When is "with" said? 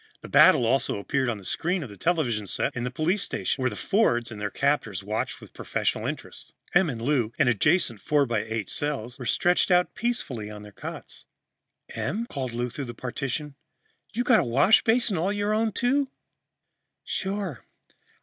5.39-5.53